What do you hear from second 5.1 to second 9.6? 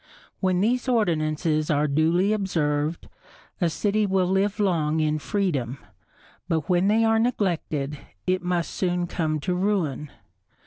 freedom, but when they are neglected, it must soon come to